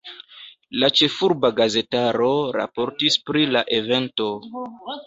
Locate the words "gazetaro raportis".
1.61-3.21